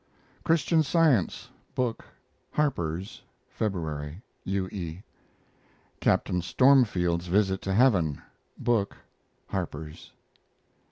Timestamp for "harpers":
2.53-3.21, 9.49-10.11